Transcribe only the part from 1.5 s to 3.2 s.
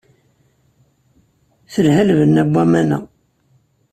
Telha lbenna n waman-a.